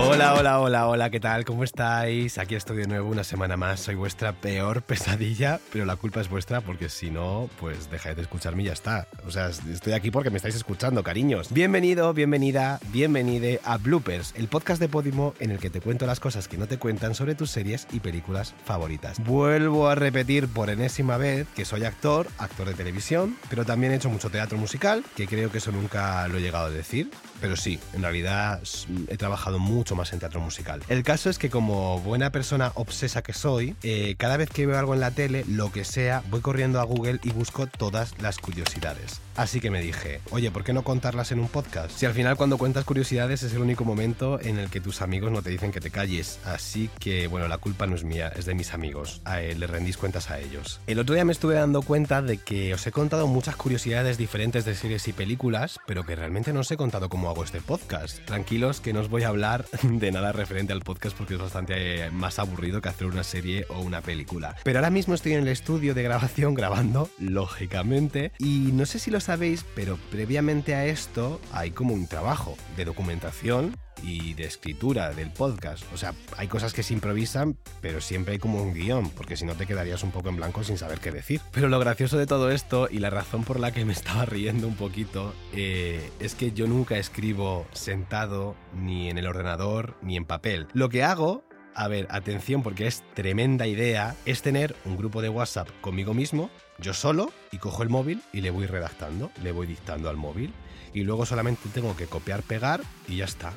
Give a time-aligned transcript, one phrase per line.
[0.00, 1.44] Hola, hola, hola, hola, ¿qué tal?
[1.44, 2.38] ¿Cómo estáis?
[2.38, 3.80] Aquí estoy de nuevo una semana más.
[3.80, 8.22] Soy vuestra peor pesadilla, pero la culpa es vuestra porque si no, pues dejáis de
[8.22, 9.08] escucharme y ya está.
[9.26, 11.52] O sea, estoy aquí porque me estáis escuchando, cariños.
[11.52, 16.20] Bienvenido, bienvenida, bienvenide a Bloopers, el podcast de Podimo en el que te cuento las
[16.20, 19.18] cosas que no te cuentan sobre tus series y películas favoritas.
[19.24, 23.96] Vuelvo a repetir por enésima vez que soy actor, actor de televisión, pero también he
[23.96, 27.10] hecho mucho teatro musical, que creo que eso nunca lo he llegado a decir.
[27.40, 28.60] Pero sí, en realidad
[29.08, 30.82] he trabajado mucho más en teatro musical.
[30.88, 34.78] El caso es que como buena persona obsesa que soy, eh, cada vez que veo
[34.78, 38.38] algo en la tele, lo que sea, voy corriendo a Google y busco todas las
[38.38, 39.20] curiosidades.
[39.38, 41.92] Así que me dije, oye, ¿por qué no contarlas en un podcast?
[41.96, 45.30] Si al final cuando cuentas curiosidades es el único momento en el que tus amigos
[45.30, 46.40] no te dicen que te calles.
[46.44, 49.20] Así que, bueno, la culpa no es mía, es de mis amigos.
[49.24, 50.80] A él, le rendís cuentas a ellos.
[50.88, 54.64] El otro día me estuve dando cuenta de que os he contado muchas curiosidades diferentes
[54.64, 58.18] de series y películas, pero que realmente no os he contado cómo hago este podcast.
[58.24, 62.06] Tranquilos que no os voy a hablar de nada referente al podcast porque es bastante
[62.06, 64.56] eh, más aburrido que hacer una serie o una película.
[64.64, 69.12] Pero ahora mismo estoy en el estudio de grabación grabando, lógicamente, y no sé si
[69.12, 75.10] lo sabéis, pero previamente a esto hay como un trabajo de documentación y de escritura
[75.10, 75.84] del podcast.
[75.92, 79.44] O sea, hay cosas que se improvisan, pero siempre hay como un guion, porque si
[79.44, 81.42] no te quedarías un poco en blanco sin saber qué decir.
[81.52, 84.66] Pero lo gracioso de todo esto y la razón por la que me estaba riendo
[84.66, 90.24] un poquito eh, es que yo nunca escribo sentado ni en el ordenador ni en
[90.24, 90.68] papel.
[90.72, 91.44] Lo que hago
[91.78, 96.50] a ver, atención porque es tremenda idea, es tener un grupo de WhatsApp conmigo mismo,
[96.78, 100.52] yo solo, y cojo el móvil y le voy redactando, le voy dictando al móvil,
[100.92, 103.52] y luego solamente tengo que copiar, pegar y ya está.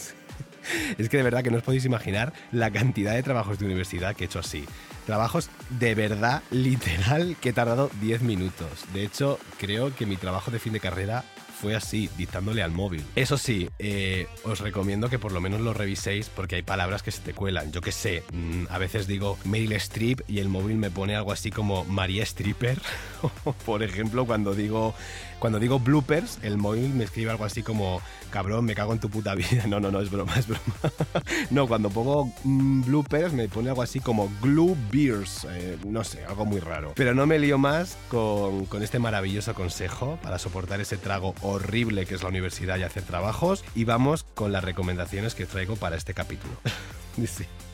[1.00, 4.16] Es, que de verdad que no os podéis imaginar la cantidad de trabajos de universidad
[4.16, 4.64] que he hecho así.
[5.08, 8.86] Trabajos de verdad, literal, que he tardado 10 minutos.
[8.94, 11.26] De hecho, creo que mi trabajo de fin de carrera
[11.62, 13.04] fue así, dictándole al móvil.
[13.16, 17.12] Eso sí, eh, os recomiendo que por lo menos lo reviséis porque hay palabras que
[17.12, 17.72] se te cuelan.
[17.72, 21.32] Yo qué sé, mm, a veces digo Meryl Streep y el móvil me pone algo
[21.32, 22.82] así como María Stripper.
[23.66, 24.96] por ejemplo, cuando digo,
[25.38, 29.10] cuando digo bloopers, el móvil me escribe algo así como cabrón, me cago en tu
[29.10, 29.66] puta vida.
[29.72, 30.64] No, no, no, es broma, es broma.
[31.52, 35.46] no, cuando pongo mm, bloopers me pone algo así como glue beers.
[35.50, 36.94] Eh, no sé, algo muy raro.
[36.96, 42.16] Pero no me lío más con este maravilloso consejo para soportar ese trago horrible que
[42.16, 43.64] es la universidad y hacer trabajos.
[43.76, 46.54] Y vamos con las recomendaciones que traigo para este capítulo.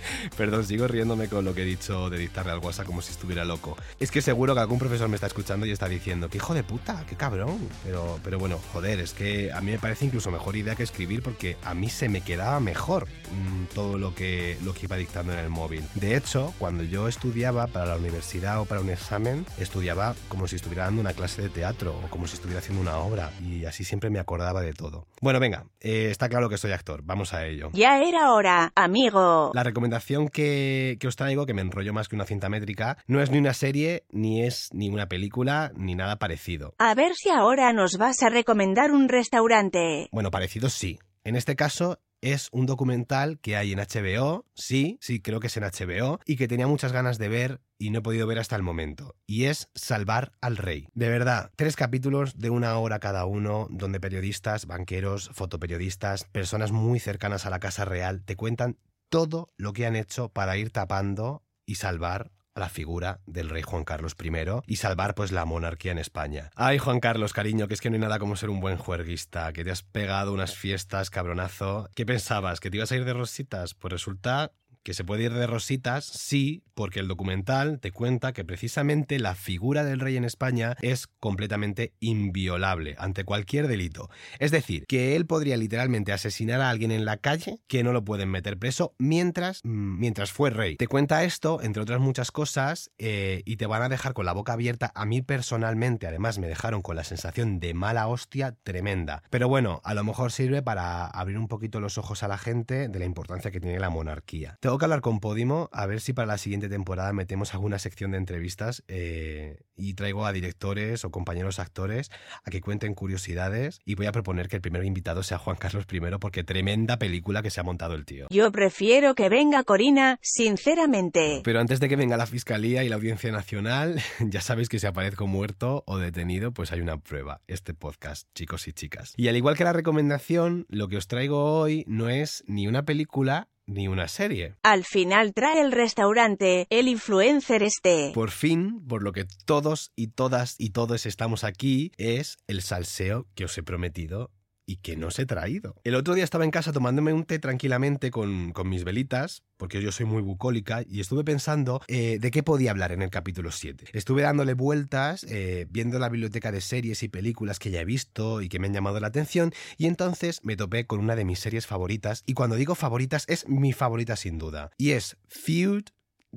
[0.38, 3.46] Perdón, sigo riéndome con lo que he dicho de dictarle al WhatsApp como si estuviera
[3.46, 3.78] loco.
[4.00, 6.64] Es que seguro que algún profesor me está escuchando y está diciendo, qué hijo de
[6.64, 7.58] puta, qué cabrón.
[7.84, 11.22] Pero, pero bueno, joder, es que a mí me parece incluso mejor idea que escribir
[11.22, 15.34] porque a mí se me quedaba mejor mmm, todo lo que, lo que iba dictando
[15.34, 15.84] en el móvil.
[15.96, 20.56] De hecho, cuando yo estudiaba para la universidad o para un examen, estudiaba como si
[20.56, 23.84] estuviera dando una clase de teatro o como si estuviera haciendo una obra y así
[23.84, 25.06] siempre me acordaba de todo.
[25.22, 27.70] Bueno, venga, eh, está claro que soy actor, vamos a ello.
[27.74, 29.27] Ya era hora, amigo.
[29.54, 33.22] La recomendación que, que, os traigo, que me enrollo más que una cinta métrica, no
[33.22, 36.74] es ni una serie, ni es ni una película, ni nada parecido.
[36.78, 40.10] A ver si ahora nos vas a recomendar un restaurante.
[40.12, 41.00] Bueno, parecido sí.
[41.24, 45.58] En este caso es un documental que hay en HBO, sí, sí, creo que es
[45.58, 48.56] en HBO, y que tenía muchas ganas de ver y no he podido ver hasta
[48.56, 49.16] el momento.
[49.28, 50.88] Y es Salvar al Rey.
[50.94, 57.00] De verdad, tres capítulos de una hora cada uno, donde periodistas, banqueros, fotoperiodistas, personas muy
[57.00, 58.78] cercanas a la Casa Real te cuentan
[59.10, 63.84] todo lo que han hecho para ir tapando y salvar la figura del rey Juan
[63.84, 64.32] Carlos I
[64.66, 66.50] y salvar pues la monarquía en España.
[66.56, 69.54] Ay, Juan Carlos, cariño, que es que no hay nada como ser un buen juerguista,
[69.54, 71.90] que te has pegado unas fiestas, cabronazo.
[71.96, 72.60] ¿Qué pensabas?
[72.60, 73.74] ¿Que te ibas a ir de rositas?
[73.76, 74.52] Pues resulta
[74.88, 79.36] que se puede ir de rositas, sí, porque el documental te cuenta que precisamente la
[79.36, 84.10] figura del rey en España es completamente inviolable ante cualquier delito.
[84.40, 88.06] Es decir, que él podría literalmente asesinar a alguien en la calle que no lo
[88.06, 90.78] pueden meter preso mientras, mientras fue rey.
[90.78, 94.32] Te cuenta esto, entre otras muchas cosas, eh, y te van a dejar con la
[94.32, 94.94] boca abierta.
[94.96, 99.22] A mí personalmente, además, me dejaron con la sensación de mala hostia tremenda.
[99.32, 102.88] Pero bueno, a lo mejor sirve para abrir un poquito los ojos a la gente
[102.88, 104.58] de la importancia que tiene la monarquía.
[104.78, 108.18] Que hablar con Podimo a ver si para la siguiente temporada metemos alguna sección de
[108.18, 112.12] entrevistas eh, y traigo a directores o compañeros actores
[112.44, 115.86] a que cuenten curiosidades y voy a proponer que el primer invitado sea Juan Carlos
[115.92, 118.28] I porque tremenda película que se ha montado el tío.
[118.30, 121.42] Yo prefiero que venga Corina, sinceramente.
[121.44, 124.88] Pero antes de que venga la Fiscalía y la Audiencia Nacional, ya sabéis que si
[124.88, 129.14] aparezco muerto o detenido, pues hay una prueba, este podcast, chicos y chicas.
[129.18, 132.84] Y al igual que la recomendación, lo que os traigo hoy no es ni una
[132.84, 134.56] película ni una serie.
[134.64, 138.12] Al final trae el restaurante, el influencer este.
[138.14, 143.28] Por fin, por lo que todos y todas y todos estamos aquí, es el salseo
[143.36, 144.32] que os he prometido
[144.68, 145.76] y que no os he traído.
[145.84, 149.82] El otro día estaba en casa tomándome un té tranquilamente con, con mis velitas, porque
[149.82, 153.52] yo soy muy bucólica, y estuve pensando eh, de qué podía hablar en el capítulo
[153.52, 153.86] 7.
[153.94, 158.42] Estuve dándole vueltas, eh, viendo la biblioteca de series y películas que ya he visto
[158.42, 161.40] y que me han llamado la atención, y entonces me topé con una de mis
[161.40, 165.86] series favoritas, y cuando digo favoritas es mi favorita sin duda, y es Feud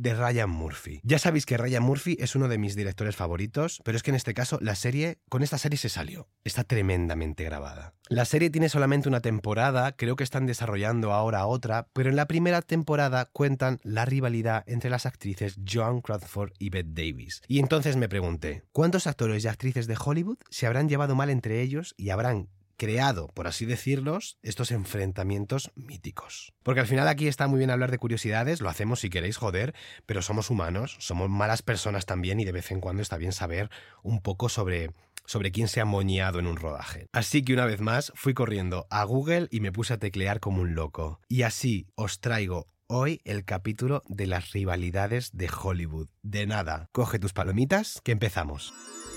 [0.00, 1.00] de Ryan Murphy.
[1.04, 4.16] Ya sabéis que Ryan Murphy es uno de mis directores favoritos, pero es que en
[4.16, 6.28] este caso la serie, con esta serie se salió.
[6.42, 7.94] Está tremendamente grabada.
[8.08, 12.26] La serie tiene solamente una temporada, creo que están desarrollando ahora otra, pero en la
[12.26, 17.42] primera temporada cuentan la rivalidad entre las actrices Joan Crawford y Bette Davis.
[17.46, 21.60] Y entonces me pregunté, ¿cuántos actores y actrices de Hollywood se habrán llevado mal entre
[21.60, 22.48] ellos y habrán
[22.80, 26.54] creado, por así decirlos, estos enfrentamientos míticos.
[26.62, 29.74] Porque al final aquí está muy bien hablar de curiosidades, lo hacemos si queréis, joder,
[30.06, 33.68] pero somos humanos, somos malas personas también y de vez en cuando está bien saber
[34.02, 34.94] un poco sobre
[35.26, 37.06] sobre quién se ha moñeado en un rodaje.
[37.12, 40.62] Así que una vez más fui corriendo a Google y me puse a teclear como
[40.62, 41.20] un loco.
[41.28, 46.08] Y así os traigo hoy el capítulo de las rivalidades de Hollywood.
[46.22, 48.72] De nada, coge tus palomitas que empezamos.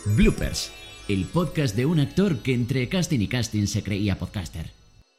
[0.06, 0.74] Bloopers,
[1.10, 4.72] el podcast de un actor que entre casting y casting se creía podcaster.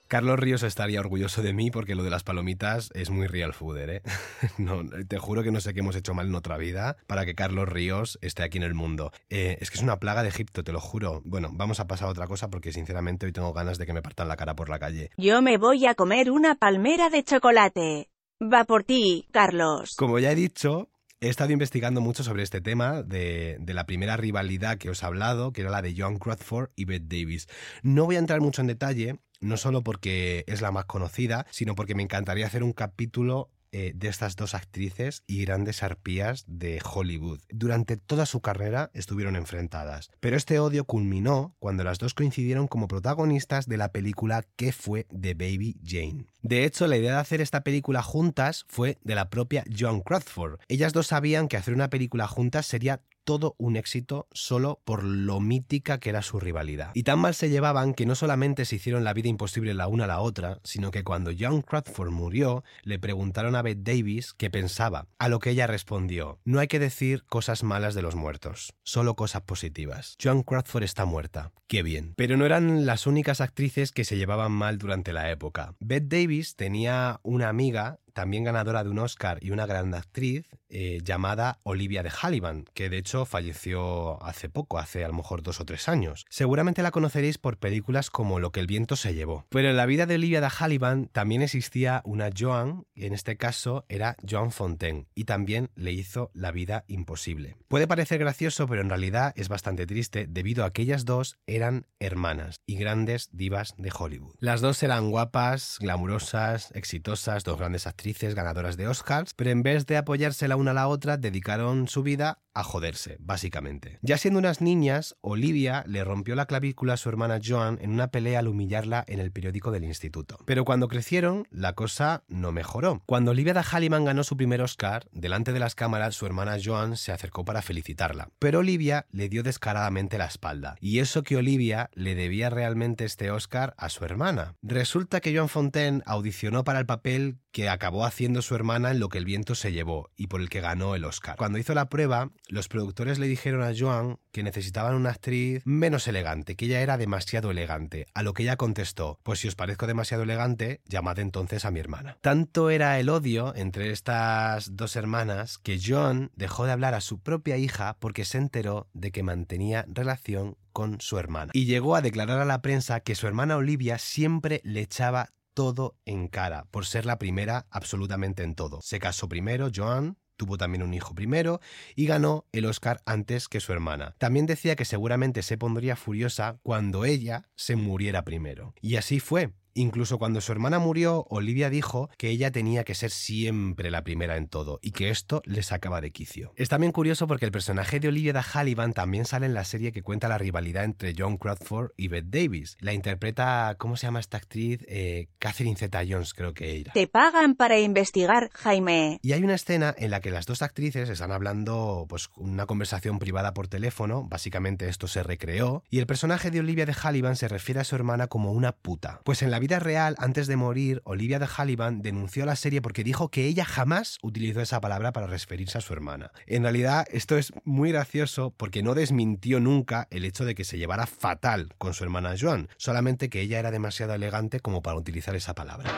[0.08, 3.90] Carlos Ríos estaría orgulloso de mí porque lo de las palomitas es muy real fooder,
[3.90, 4.02] ¿eh?
[4.58, 7.34] No, te juro que no sé qué hemos hecho mal en otra vida para que
[7.34, 9.12] Carlos Ríos esté aquí en el mundo.
[9.28, 11.20] Eh, es que es una plaga de Egipto, te lo juro.
[11.25, 14.02] Bueno, vamos a pasar a otra cosa porque sinceramente hoy tengo ganas de que me
[14.02, 15.10] partan la cara por la calle.
[15.16, 18.08] Yo me voy a comer una palmera de chocolate.
[18.40, 19.96] Va por ti, Carlos.
[19.96, 20.90] Como ya he dicho,
[21.24, 25.54] He estado investigando mucho sobre este tema de, la primera rivalidad que os he hablado,
[25.54, 27.48] que era la de John Crawford y Bette Davis.
[27.82, 31.74] No voy a entrar mucho en detalle, no solo porque es la más conocida, sino
[31.76, 36.80] porque me encantaría hacer un capítulo eh, de estas dos actrices y grandes arpías de
[36.80, 37.40] Hollywood.
[37.48, 42.86] Durante toda su carrera estuvieron enfrentadas, pero este odio culminó cuando las dos coincidieron como
[42.86, 46.26] protagonistas de la película que fue The Baby Jane.
[46.40, 50.60] De hecho, la idea de hacer esta película juntas fue de la propia Joan Crawford.
[50.68, 55.40] Ellas dos sabían que hacer una película juntas sería todo un éxito solo por lo
[55.40, 56.90] mítica que era su rivalidad.
[56.94, 60.04] Y tan mal se llevaban que no solamente se hicieron la vida imposible la una
[60.04, 64.50] a la otra, sino que cuando John Crawford murió, le preguntaron a Bette Davis qué
[64.50, 68.74] pensaba, a lo que ella respondió, no hay que decir cosas malas de los muertos,
[68.82, 70.16] solo cosas positivas.
[70.22, 71.52] Joan Crawford está muerta.
[71.66, 72.14] Qué bien.
[72.16, 75.74] Pero no eran las únicas actrices que se llevaban mal durante la época.
[75.80, 81.00] Bette Davis tenía una amiga también ganadora de un Oscar y una gran actriz eh,
[81.05, 85.61] llamada Olivia de Hallivan, que de hecho falleció hace poco, hace a lo mejor dos
[85.61, 86.25] o tres años.
[86.31, 89.44] Seguramente la conoceréis por películas como Lo que el viento se llevó.
[89.50, 93.37] Pero en la vida de Olivia de Hallivan también existía una Joan, y en este
[93.37, 97.56] caso era Joan Fontaine, y también le hizo la vida imposible.
[97.69, 101.87] Puede parecer gracioso, pero en realidad es bastante triste debido a que ellas dos eran
[101.99, 104.37] hermanas y grandes divas de Hollywood.
[104.38, 108.03] Las dos eran guapas, glamurosas, exitosas, dos grandes actrices
[108.34, 112.02] ganadoras de Oscars, pero en vez de apoyarse la una a la otra, dedicaron su
[112.02, 113.98] vida a joderse, básicamente.
[114.02, 118.08] Ya siendo unas niñas, Olivia le rompió la clavícula a su hermana Joan en una
[118.08, 120.38] pelea al humillarla en el periódico del instituto.
[120.46, 123.02] Pero cuando crecieron, la cosa no mejoró.
[123.06, 123.64] Cuando Olivia de
[124.04, 128.30] ganó su primer Oscar, delante de las cámaras su hermana Joan se acercó para felicitarla.
[128.38, 130.76] Pero Olivia le dio descaradamente la espalda.
[130.80, 134.55] Y eso que Olivia le debía realmente este Oscar a su hermana.
[134.62, 139.08] Resulta que Joan Fontaine audicionó para el papel que acabó haciendo su hermana en Lo
[139.08, 141.36] que el viento se llevó y por el que ganó el Oscar.
[141.36, 146.08] Cuando hizo la prueba, los productores le dijeron a Joan que necesitaban una actriz menos
[146.08, 149.86] elegante, que ella era demasiado elegante, a lo que ella contestó, pues si os parezco
[149.86, 152.19] demasiado elegante, llamad entonces a mi hermana.
[152.20, 157.20] Tanto era el odio entre estas dos hermanas que Joan dejó de hablar a su
[157.20, 161.53] propia hija porque se enteró de que mantenía relación con su hermana.
[161.55, 165.96] Y llegó a declarar a la prensa que su hermana Olivia siempre le echaba todo
[166.05, 168.81] en cara, por ser la primera absolutamente en todo.
[168.82, 171.60] Se casó primero, Joan, tuvo también un hijo primero
[171.94, 174.14] y ganó el Oscar antes que su hermana.
[174.19, 178.74] También decía que seguramente se pondría furiosa cuando ella se muriera primero.
[178.81, 179.53] Y así fue.
[179.74, 184.36] Incluso cuando su hermana murió, Olivia dijo que ella tenía que ser siempre la primera
[184.36, 186.52] en todo y que esto le sacaba de quicio.
[186.56, 189.90] Es también curioso porque el personaje de Olivia de Hallivan también sale en la serie
[189.90, 192.76] que cuenta la rivalidad entre John Crawford y Bette Davis.
[192.81, 194.81] La interpreta, ¿cómo se llama esta actriz?
[194.86, 196.93] Eh, Catherine Zeta-Jones creo que era.
[196.93, 199.19] Te pagan para investigar, Jaime.
[199.22, 203.19] Y hay una escena en la que las dos actrices están hablando, pues, una conversación
[203.19, 207.48] privada por teléfono, básicamente esto se recreó, y el personaje de Olivia de Hallivan se
[207.48, 209.20] refiere a su hermana como una puta.
[209.24, 213.02] Pues en la vida real, antes de morir, Olivia de Hallivan denunció la serie porque
[213.02, 216.32] dijo que ella jamás utilizó esa palabra para referirse a su hermana.
[216.46, 220.76] En realidad, esto es muy gracioso porque no desmintió nunca el hecho de que se
[220.76, 225.34] llevara fatal con su hermana Joan, solamente que ella era demasiado elegante como para utilizar
[225.34, 225.90] esa palabra.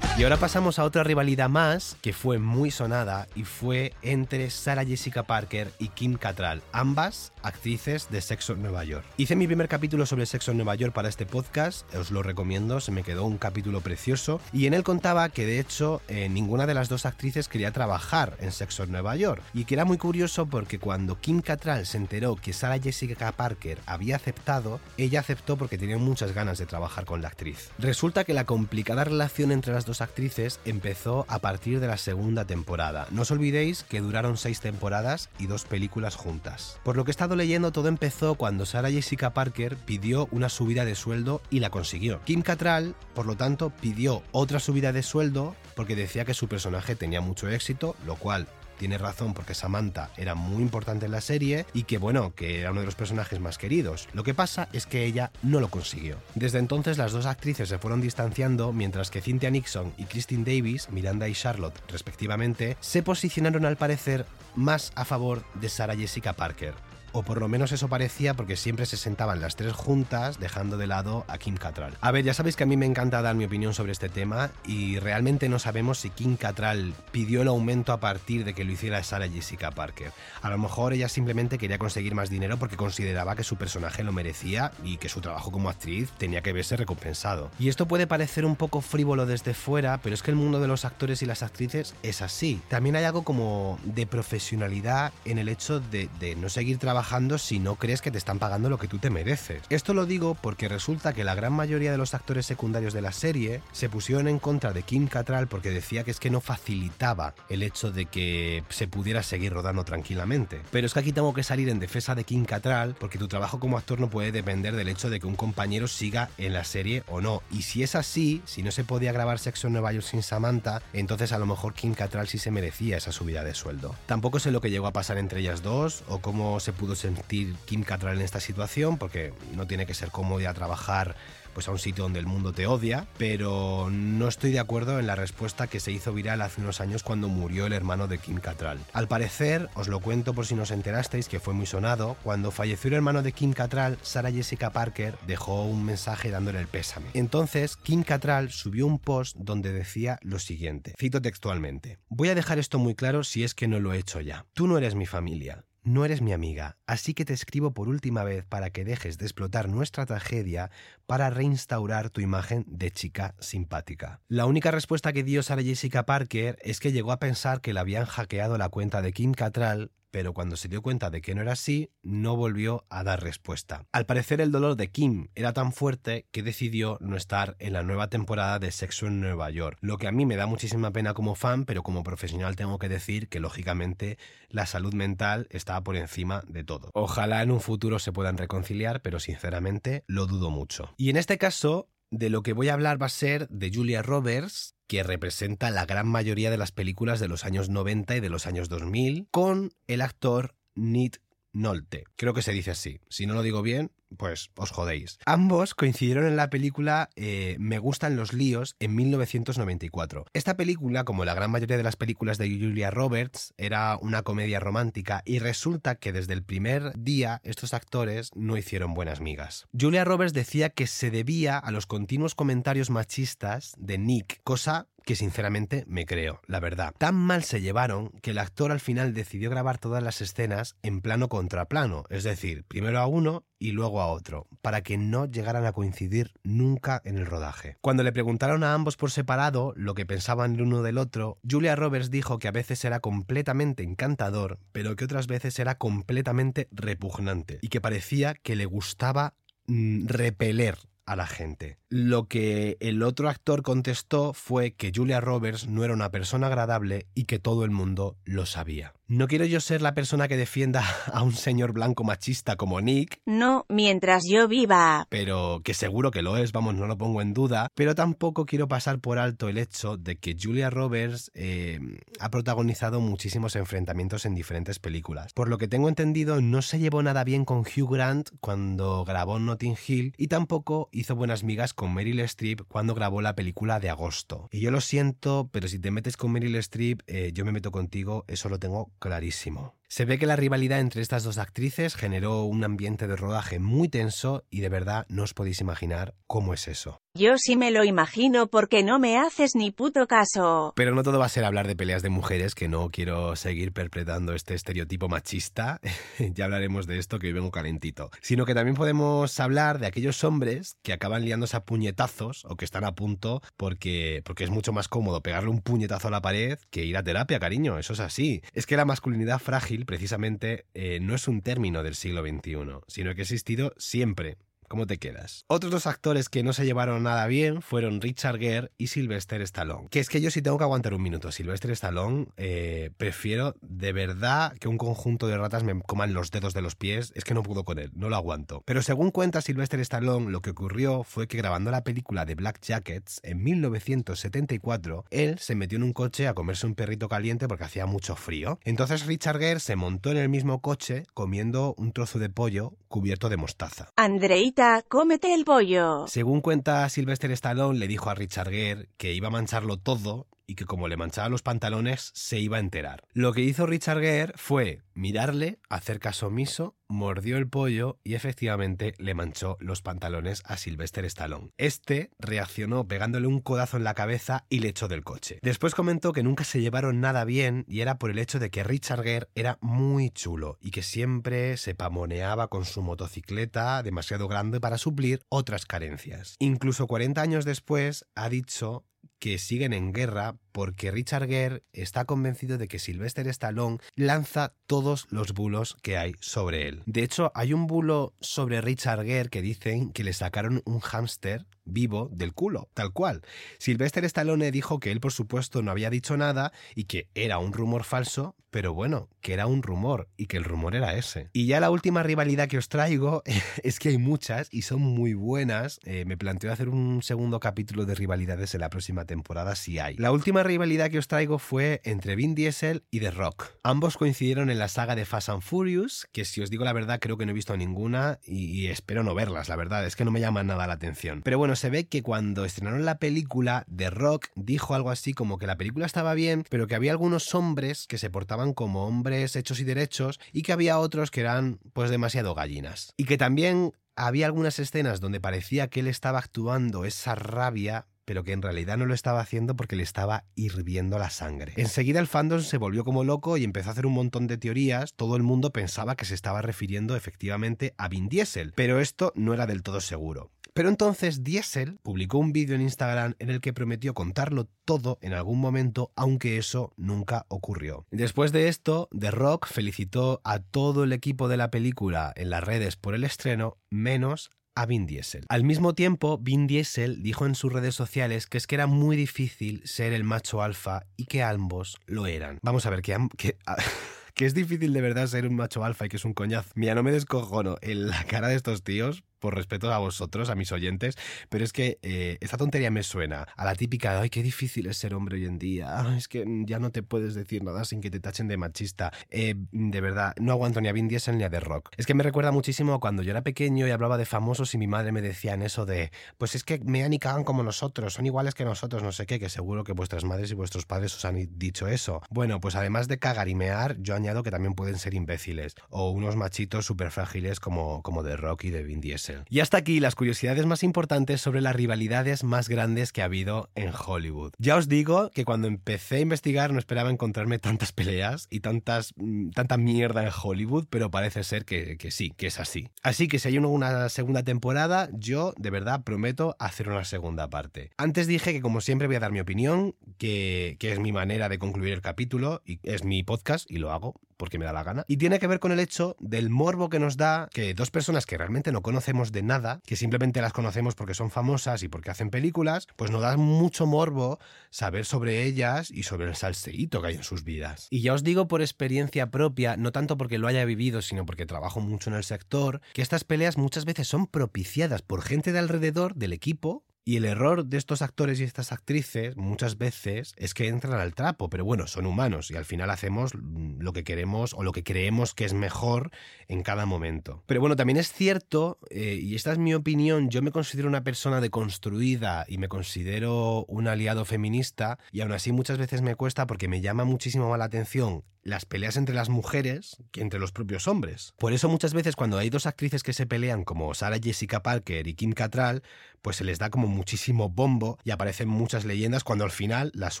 [0.18, 4.84] Y ahora pasamos a otra rivalidad más que fue muy sonada y fue entre Sarah
[4.84, 9.06] Jessica Parker y Kim Cattrall, ambas actrices de Sexo en Nueva York.
[9.16, 12.80] Hice mi primer capítulo sobre Sexo en Nueva York para este podcast, os lo recomiendo,
[12.80, 16.66] se me quedó un capítulo precioso y en él contaba que de hecho eh, ninguna
[16.66, 19.96] de las dos actrices quería trabajar en Sexo en Nueva York y que era muy
[19.96, 25.56] curioso porque cuando Kim Cattrall se enteró que Sarah Jessica Parker había aceptado, ella aceptó
[25.56, 27.70] porque tenía muchas ganas de trabajar con la actriz.
[27.78, 32.44] Resulta que la complicada relación entre las dos actrices empezó a partir de la segunda
[32.44, 33.06] temporada.
[33.10, 36.78] No os olvidéis que duraron seis temporadas y dos películas juntas.
[36.84, 40.84] Por lo que he estado leyendo, todo empezó cuando Sarah Jessica Parker pidió una subida
[40.84, 42.20] de sueldo y la consiguió.
[42.24, 46.96] Kim Cattrall, por lo tanto, pidió otra subida de sueldo porque decía que su personaje
[46.96, 48.46] tenía mucho éxito, lo cual
[48.82, 52.72] tiene razón porque Samantha era muy importante en la serie y que bueno, que era
[52.72, 54.08] uno de los personajes más queridos.
[54.12, 56.16] Lo que pasa es que ella no lo consiguió.
[56.34, 60.90] Desde entonces las dos actrices se fueron distanciando mientras que Cynthia Nixon y Christine Davis,
[60.90, 66.74] Miranda y Charlotte respectivamente, se posicionaron al parecer más a favor de Sarah Jessica Parker
[67.12, 70.86] o por lo menos eso parecía porque siempre se sentaban las tres juntas dejando de
[70.86, 71.96] lado a Kim Cattrall.
[72.00, 74.50] A ver, ya sabéis que a mí me encanta dar mi opinión sobre este tema
[74.66, 78.72] y realmente no sabemos si Kim Cattrall pidió el aumento a partir de que lo
[78.72, 80.12] hiciera Sarah Jessica Parker.
[80.40, 84.12] A lo mejor ella simplemente quería conseguir más dinero porque consideraba que su personaje lo
[84.12, 87.50] merecía y que su trabajo como actriz tenía que verse recompensado.
[87.58, 90.68] Y esto puede parecer un poco frívolo desde fuera, pero es que el mundo de
[90.68, 92.60] los actores y las actrices es así.
[92.68, 97.01] También hay algo como de profesionalidad en el hecho de, de no seguir trabajando
[97.38, 99.62] si no crees que te están pagando lo que tú te mereces.
[99.68, 103.12] Esto lo digo porque resulta que la gran mayoría de los actores secundarios de la
[103.12, 107.34] serie se pusieron en contra de Kim Cattrall porque decía que es que no facilitaba
[107.48, 110.62] el hecho de que se pudiera seguir rodando tranquilamente.
[110.70, 113.60] Pero es que aquí tengo que salir en defensa de Kim Cattrall porque tu trabajo
[113.60, 117.04] como actor no puede depender del hecho de que un compañero siga en la serie
[117.08, 117.42] o no.
[117.50, 120.82] Y si es así, si no se podía grabar Sexo en Nueva York sin Samantha,
[120.92, 123.94] entonces a lo mejor Kim Cattrall sí se merecía esa subida de sueldo.
[124.06, 127.54] Tampoco sé lo que llegó a pasar entre ellas dos o cómo se pudo sentir
[127.64, 131.16] Kim Cattrall en esta situación, porque no tiene que ser cómoda trabajar
[131.52, 135.06] pues a un sitio donde el mundo te odia, pero no estoy de acuerdo en
[135.06, 138.38] la respuesta que se hizo viral hace unos años cuando murió el hermano de Kim
[138.38, 138.80] Cattrall.
[138.92, 142.50] Al parecer, os lo cuento por si no os enterasteis, que fue muy sonado, cuando
[142.50, 147.10] falleció el hermano de Kim Cattrall, Sarah Jessica Parker dejó un mensaje dándole el pésame.
[147.14, 152.58] Entonces, Kim Cattrall subió un post donde decía lo siguiente, cito textualmente, voy a dejar
[152.58, 154.46] esto muy claro si es que no lo he hecho ya.
[154.54, 158.22] Tú no eres mi familia, no eres mi amiga, así que te escribo por última
[158.22, 160.70] vez para que dejes de explotar nuestra tragedia
[161.06, 164.20] para reinstaurar tu imagen de chica simpática.
[164.28, 167.80] La única respuesta que dio Sarah Jessica Parker es que llegó a pensar que le
[167.80, 171.42] habían hackeado la cuenta de Kim Cattrall pero cuando se dio cuenta de que no
[171.42, 173.86] era así, no volvió a dar respuesta.
[173.90, 177.82] Al parecer el dolor de Kim era tan fuerte que decidió no estar en la
[177.82, 181.14] nueva temporada de Sexo en Nueva York, lo que a mí me da muchísima pena
[181.14, 185.96] como fan, pero como profesional tengo que decir que lógicamente la salud mental está por
[185.96, 186.90] encima de todo.
[186.92, 190.92] Ojalá en un futuro se puedan reconciliar, pero sinceramente lo dudo mucho.
[190.98, 194.02] Y en este caso, de lo que voy a hablar va a ser de Julia
[194.02, 198.28] Roberts, que representa la gran mayoría de las películas de los años 90 y de
[198.28, 201.22] los años 2000, con el actor Nick
[201.54, 202.04] Nolte.
[202.14, 203.00] Creo que se dice así.
[203.08, 205.18] Si no lo digo bien, pues os jodéis.
[205.26, 210.26] Ambos coincidieron en la película eh, Me gustan los líos en 1994.
[210.32, 214.60] Esta película, como la gran mayoría de las películas de Julia Roberts, era una comedia
[214.60, 219.66] romántica y resulta que desde el primer día estos actores no hicieron buenas migas.
[219.78, 225.16] Julia Roberts decía que se debía a los continuos comentarios machistas de Nick, cosa que
[225.16, 226.94] sinceramente me creo, la verdad.
[226.98, 231.00] Tan mal se llevaron que el actor al final decidió grabar todas las escenas en
[231.00, 235.26] plano contra plano, es decir, primero a uno y luego a otro, para que no
[235.26, 237.76] llegaran a coincidir nunca en el rodaje.
[237.80, 241.76] Cuando le preguntaron a ambos por separado lo que pensaban el uno del otro, Julia
[241.76, 247.60] Roberts dijo que a veces era completamente encantador, pero que otras veces era completamente repugnante
[247.62, 249.34] y que parecía que le gustaba
[249.68, 251.78] mm, repeler a la gente.
[251.88, 257.06] Lo que el otro actor contestó fue que Julia Roberts no era una persona agradable
[257.14, 258.94] y que todo el mundo lo sabía.
[259.12, 263.20] No quiero yo ser la persona que defienda a un señor blanco machista como Nick,
[263.26, 265.06] No, mientras yo viva.
[265.10, 268.68] pero que seguro que lo es, vamos, no lo pongo en duda, pero tampoco quiero
[268.68, 271.78] pasar por alto el hecho de que Julia Roberts eh,
[272.20, 275.34] ha protagonizado muchísimos enfrentamientos en diferentes películas.
[275.34, 279.38] Por lo que tengo entendido, no se llevó nada bien con Hugh Grant cuando grabó
[279.38, 283.90] Notting Hill y tampoco hizo buenas migas con Meryl Streep cuando grabó la película de
[283.90, 284.48] agosto.
[284.50, 287.70] Y yo lo siento, pero si te metes con Meryl Streep, eh, yo me meto
[287.70, 289.74] contigo, eso lo tengo clarísimo.
[289.92, 293.90] Se ve que la rivalidad entre estas dos actrices generó un ambiente de rodaje muy
[293.90, 297.02] tenso y de verdad no os podéis imaginar cómo es eso.
[297.14, 300.72] Yo sí me lo imagino porque no me haces ni puto caso.
[300.76, 303.74] Pero no todo va a ser hablar de peleas de mujeres, que no quiero seguir
[303.74, 305.78] perpetrando este estereotipo machista,
[306.18, 310.24] ya hablaremos de esto que hoy vengo calentito, sino que también podemos hablar de aquellos
[310.24, 314.72] hombres que acaban liándose a puñetazos o que están a punto porque, porque es mucho
[314.72, 318.00] más cómodo pegarle un puñetazo a la pared que ir a terapia, cariño, eso es
[318.00, 318.40] así.
[318.54, 323.14] Es que la masculinidad frágil precisamente eh, no es un término del siglo XXI, sino
[323.14, 324.38] que ha existido siempre.
[324.72, 325.44] ¿Cómo te quedas?
[325.48, 329.88] Otros dos actores que no se llevaron nada bien fueron Richard Gere y Sylvester Stallone.
[329.90, 331.30] Que es que yo sí tengo que aguantar un minuto.
[331.30, 336.54] Sylvester Stallone, eh, prefiero de verdad que un conjunto de ratas me coman los dedos
[336.54, 337.12] de los pies.
[337.14, 338.62] Es que no puedo con él, no lo aguanto.
[338.64, 342.62] Pero según cuenta Sylvester Stallone, lo que ocurrió fue que grabando la película de Black
[342.62, 347.64] Jackets en 1974, él se metió en un coche a comerse un perrito caliente porque
[347.64, 348.58] hacía mucho frío.
[348.64, 353.28] Entonces Richard Gere se montó en el mismo coche comiendo un trozo de pollo cubierto
[353.28, 353.90] de mostaza.
[353.96, 356.06] Andreita, cómete el pollo.
[356.06, 360.54] Según cuenta Sylvester Stallone, le dijo a Richard Gere que iba a mancharlo todo y
[360.54, 363.04] que como le manchaba los pantalones se iba a enterar.
[363.12, 368.94] Lo que hizo Richard Gere fue mirarle, hacer caso omiso, mordió el pollo y efectivamente
[368.98, 371.50] le manchó los pantalones a Sylvester Stallone.
[371.56, 375.38] Este reaccionó pegándole un codazo en la cabeza y le echó del coche.
[375.42, 378.64] Después comentó que nunca se llevaron nada bien y era por el hecho de que
[378.64, 384.60] Richard Gere era muy chulo y que siempre se pamoneaba con su motocicleta demasiado grande
[384.60, 386.36] para suplir otras carencias.
[386.38, 388.84] Incluso 40 años después ha dicho
[389.18, 395.06] que siguen en guerra porque Richard Gere está convencido de que Sylvester Stallone lanza todos
[395.10, 396.82] los bulos que hay sobre él.
[396.86, 401.46] De hecho, hay un bulo sobre Richard Gere que dicen que le sacaron un hámster
[401.64, 403.22] vivo del culo, tal cual.
[403.58, 407.52] Sylvester Stallone dijo que él, por supuesto, no había dicho nada y que era un
[407.52, 411.30] rumor falso, pero bueno, que era un rumor y que el rumor era ese.
[411.32, 413.22] Y ya la última rivalidad que os traigo
[413.62, 415.80] es que hay muchas y son muy buenas.
[415.84, 419.96] Eh, me planteo hacer un segundo capítulo de rivalidades en la próxima temporada si hay.
[419.96, 423.52] La última rivalidad que os traigo fue entre Vin Diesel y The Rock.
[423.62, 427.00] Ambos coincidieron en la saga de Fast and Furious, que si os digo la verdad
[427.00, 430.04] creo que no he visto ninguna y, y espero no verlas, la verdad, es que
[430.04, 431.22] no me llaman nada la atención.
[431.24, 435.38] Pero bueno, se ve que cuando estrenaron la película, The Rock dijo algo así como
[435.38, 439.36] que la película estaba bien, pero que había algunos hombres que se portaban como hombres
[439.36, 442.94] hechos y derechos y que había otros que eran pues demasiado gallinas.
[442.96, 448.24] Y que también había algunas escenas donde parecía que él estaba actuando esa rabia pero
[448.24, 451.54] que en realidad no lo estaba haciendo porque le estaba hirviendo la sangre.
[451.56, 454.94] Enseguida el fandom se volvió como loco y empezó a hacer un montón de teorías.
[454.94, 459.34] Todo el mundo pensaba que se estaba refiriendo efectivamente a Vin Diesel, pero esto no
[459.34, 460.30] era del todo seguro.
[460.54, 465.14] Pero entonces Diesel publicó un vídeo en Instagram en el que prometió contarlo todo en
[465.14, 467.86] algún momento, aunque eso nunca ocurrió.
[467.90, 472.44] Después de esto, The Rock felicitó a todo el equipo de la película en las
[472.44, 475.24] redes por el estreno, menos a Vin Diesel.
[475.28, 478.96] Al mismo tiempo, Vin Diesel dijo en sus redes sociales que es que era muy
[478.96, 482.38] difícil ser el macho alfa y que ambos lo eran.
[482.42, 482.96] Vamos a ver, que...
[484.14, 486.50] que es difícil de verdad ser un macho alfa y que es un coñazo.
[486.54, 490.34] Mira, no me descojono en la cara de estos tíos por respeto a vosotros, a
[490.34, 494.10] mis oyentes, pero es que eh, esta tontería me suena a la típica de, ay,
[494.10, 497.44] qué difícil es ser hombre hoy en día, es que ya no te puedes decir
[497.44, 498.92] nada sin que te tachen de machista.
[499.10, 501.70] Eh, de verdad, no aguanto ni a Vin Diesel ni a The Rock.
[501.76, 504.58] Es que me recuerda muchísimo a cuando yo era pequeño y hablaba de famosos y
[504.58, 507.94] mi madre me decía en eso de, pues es que mean y cagan como nosotros,
[507.94, 510.96] son iguales que nosotros, no sé qué, que seguro que vuestras madres y vuestros padres
[510.96, 512.02] os han dicho eso.
[512.10, 515.90] Bueno, pues además de cagar y mear, yo añado que también pueden ser imbéciles o
[515.90, 519.11] unos machitos súper frágiles como, como The Rock y de Vin Diesel.
[519.28, 523.50] Y hasta aquí las curiosidades más importantes sobre las rivalidades más grandes que ha habido
[523.54, 524.32] en Hollywood.
[524.38, 528.94] Ya os digo que cuando empecé a investigar no esperaba encontrarme tantas peleas y tantas,
[528.96, 532.68] mm, tanta mierda en Hollywood, pero parece ser que, que sí, que es así.
[532.82, 537.70] Así que si hay una segunda temporada, yo de verdad prometo hacer una segunda parte.
[537.76, 541.28] Antes dije que como siempre voy a dar mi opinión, que, que es mi manera
[541.28, 544.62] de concluir el capítulo y es mi podcast y lo hago porque me da la
[544.62, 544.84] gana.
[544.86, 548.06] Y tiene que ver con el hecho del morbo que nos da que dos personas
[548.06, 551.90] que realmente no conocemos de nada, que simplemente las conocemos porque son famosas y porque
[551.90, 556.86] hacen películas, pues nos da mucho morbo saber sobre ellas y sobre el salseíto que
[556.86, 557.66] hay en sus vidas.
[557.68, 561.26] Y ya os digo por experiencia propia, no tanto porque lo haya vivido, sino porque
[561.26, 565.40] trabajo mucho en el sector, que estas peleas muchas veces son propiciadas por gente de
[565.40, 570.34] alrededor del equipo y el error de estos actores y estas actrices muchas veces es
[570.34, 574.34] que entran al trapo, pero bueno, son humanos y al final hacemos lo que queremos
[574.34, 575.90] o lo que creemos que es mejor
[576.28, 577.22] en cada momento.
[577.26, 580.84] Pero bueno, también es cierto, eh, y esta es mi opinión, yo me considero una
[580.84, 586.26] persona deconstruida y me considero un aliado feminista y aún así muchas veces me cuesta
[586.26, 590.68] porque me llama muchísimo la atención las peleas entre las mujeres que entre los propios
[590.68, 591.14] hombres.
[591.18, 594.86] Por eso muchas veces cuando hay dos actrices que se pelean como Sarah Jessica Parker
[594.86, 595.62] y Kim Cattrall,
[596.00, 600.00] pues se les da como muchísimo bombo y aparecen muchas leyendas cuando al final las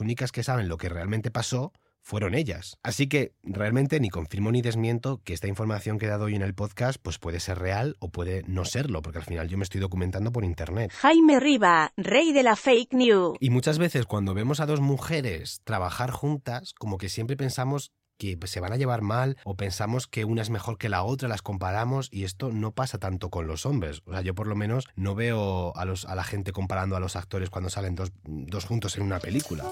[0.00, 2.78] únicas que saben lo que realmente pasó fueron ellas.
[2.82, 6.42] Así que realmente ni confirmo ni desmiento que esta información que he dado hoy en
[6.42, 9.64] el podcast pues puede ser real o puede no serlo, porque al final yo me
[9.64, 10.92] estoy documentando por internet.
[10.92, 13.36] Jaime Riva, rey de la fake news.
[13.40, 18.46] Y muchas veces cuando vemos a dos mujeres trabajar juntas, como que siempre pensamos que
[18.46, 21.42] se van a llevar mal o pensamos que una es mejor que la otra, las
[21.42, 24.02] comparamos y esto no pasa tanto con los hombres.
[24.06, 27.00] O sea, yo por lo menos no veo a, los, a la gente comparando a
[27.00, 29.64] los actores cuando salen dos, dos juntos en una película.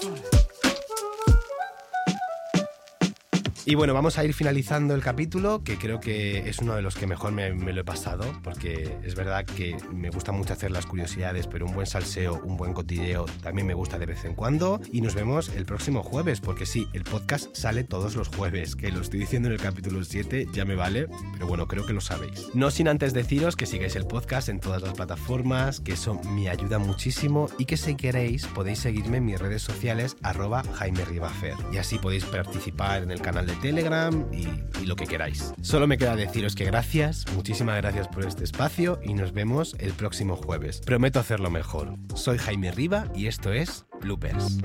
[3.63, 6.95] Y bueno, vamos a ir finalizando el capítulo, que creo que es uno de los
[6.95, 10.87] que mejor me, lo he pasado, porque es verdad que me gusta mucho hacer las
[10.87, 14.81] curiosidades, pero un buen salseo, un buen cotilleo también me gusta de vez en cuando.
[14.91, 18.91] Y nos vemos el próximo jueves, porque sí, el podcast sale todos los jueves, que
[18.91, 22.01] lo estoy diciendo en el capítulo 7, ya me vale, pero bueno, creo que lo
[22.01, 22.49] sabéis.
[22.55, 26.49] No sin antes deciros que sigáis el podcast en todas las plataformas, que eso me
[26.49, 31.53] ayuda muchísimo y que si queréis podéis seguirme en mis redes sociales arroba Jaime Ribafer.
[31.71, 34.47] Y así podéis participar en el canal Telegram y,
[34.81, 35.53] y lo que queráis.
[35.61, 39.93] Solo me queda deciros que gracias, muchísimas gracias por este espacio y nos vemos el
[39.93, 40.81] próximo jueves.
[40.81, 41.95] Prometo hacerlo mejor.
[42.15, 44.57] Soy Jaime Riva y esto es Bloopers.